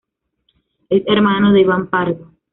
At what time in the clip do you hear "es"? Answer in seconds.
0.89-1.03